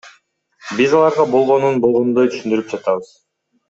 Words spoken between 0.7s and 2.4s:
Биз аларга болгонун болгондой